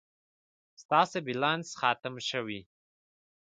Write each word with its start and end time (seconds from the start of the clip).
ستاسي 0.81 1.19
بلينس 1.25 1.67
ختم 1.79 2.15
شوي 2.29 2.59